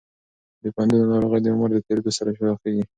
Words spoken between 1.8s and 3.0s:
تېریدو سره پراخېږي.